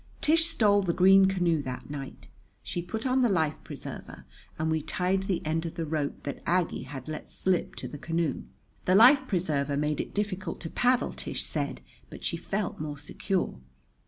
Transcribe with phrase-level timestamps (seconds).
[0.19, 2.27] Tish stole the green canoe that night.
[2.63, 4.25] She put on the life preserver
[4.57, 7.99] and we tied the end of the rope that Aggie had let slip to the
[7.99, 8.41] canoe.
[8.85, 13.59] The life preserver made it difficult to paddle, Tish said, but she felt more secure.